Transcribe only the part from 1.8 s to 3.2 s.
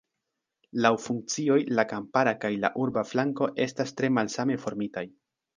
kampara kaj la urba